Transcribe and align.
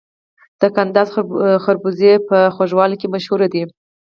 د 0.59 0.61
کندز 0.75 1.09
خربوزې 1.63 2.13
په 2.27 2.37
خوږوالي 2.55 2.95
کې 3.01 3.07
مشهورې 3.13 3.47
دي. 3.53 3.63